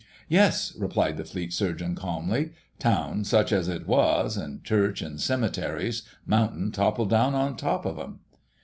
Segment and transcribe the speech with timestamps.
[0.29, 2.53] "Yes," replied the Fleet Surgeon calmly.
[2.79, 7.97] "Town, such as it was, and church and cemeteries, mountain toppled down on top of
[7.97, 8.21] them!"